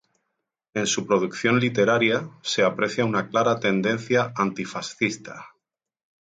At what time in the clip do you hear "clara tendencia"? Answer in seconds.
3.29-4.33